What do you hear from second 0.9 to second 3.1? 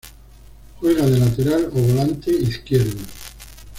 de lateral o volante izquierdo.